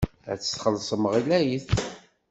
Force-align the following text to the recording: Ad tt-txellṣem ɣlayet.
Ad 0.31 0.37
tt-txellṣem 0.39 1.03
ɣlayet. 1.11 1.67